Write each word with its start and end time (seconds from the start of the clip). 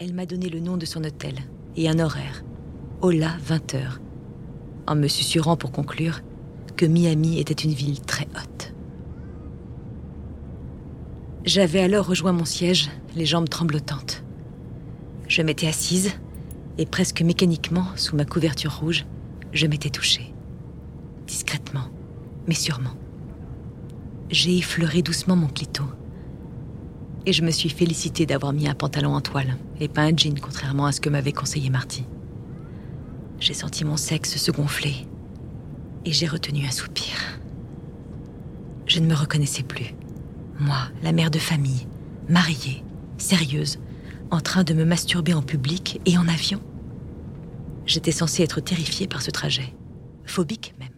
Elle 0.00 0.14
m'a 0.14 0.26
donné 0.26 0.48
le 0.48 0.60
nom 0.60 0.76
de 0.76 0.86
son 0.86 1.02
hôtel 1.02 1.34
et 1.76 1.88
un 1.88 1.98
horaire. 1.98 2.44
Ola 3.00 3.36
20 3.40 3.74
heures. 3.74 4.00
En 4.86 4.94
me 4.94 5.08
susurrant 5.08 5.56
pour 5.56 5.72
conclure 5.72 6.20
que 6.76 6.86
Miami 6.86 7.40
était 7.40 7.52
une 7.52 7.72
ville 7.72 8.00
très 8.00 8.28
haute. 8.36 8.72
J'avais 11.44 11.80
alors 11.80 12.06
rejoint 12.06 12.30
mon 12.30 12.44
siège, 12.44 12.90
les 13.16 13.26
jambes 13.26 13.48
tremblotantes. 13.48 14.22
Je 15.26 15.42
m'étais 15.42 15.66
assise 15.66 16.12
et 16.78 16.86
presque 16.86 17.22
mécaniquement, 17.22 17.86
sous 17.96 18.14
ma 18.14 18.24
couverture 18.24 18.78
rouge, 18.78 19.04
je 19.52 19.66
m'étais 19.66 19.90
touchée. 19.90 20.32
Discrètement, 21.26 21.88
mais 22.46 22.54
sûrement. 22.54 22.94
J'ai 24.30 24.58
effleuré 24.58 25.02
doucement 25.02 25.34
mon 25.34 25.48
clito. 25.48 25.82
Et 27.26 27.32
je 27.32 27.42
me 27.42 27.50
suis 27.50 27.68
félicitée 27.68 28.26
d'avoir 28.26 28.52
mis 28.52 28.68
un 28.68 28.74
pantalon 28.74 29.14
en 29.14 29.20
toile 29.20 29.56
et 29.80 29.88
pas 29.88 30.02
un 30.02 30.16
jean, 30.16 30.38
contrairement 30.40 30.86
à 30.86 30.92
ce 30.92 31.00
que 31.00 31.10
m'avait 31.10 31.32
conseillé 31.32 31.70
Marty. 31.70 32.04
J'ai 33.40 33.54
senti 33.54 33.84
mon 33.84 33.96
sexe 33.96 34.36
se 34.36 34.50
gonfler 34.50 35.06
et 36.04 36.12
j'ai 36.12 36.26
retenu 36.26 36.66
un 36.66 36.70
soupir. 36.70 37.14
Je 38.86 39.00
ne 39.00 39.06
me 39.06 39.14
reconnaissais 39.14 39.62
plus. 39.62 39.94
Moi, 40.58 40.88
la 41.02 41.12
mère 41.12 41.30
de 41.30 41.38
famille, 41.38 41.86
mariée, 42.28 42.82
sérieuse, 43.18 43.78
en 44.30 44.40
train 44.40 44.64
de 44.64 44.74
me 44.74 44.84
masturber 44.84 45.34
en 45.34 45.42
public 45.42 46.00
et 46.06 46.18
en 46.18 46.26
avion. 46.28 46.60
J'étais 47.86 48.12
censée 48.12 48.42
être 48.42 48.60
terrifiée 48.60 49.06
par 49.06 49.22
ce 49.22 49.30
trajet, 49.30 49.74
phobique 50.24 50.74
même. 50.78 50.97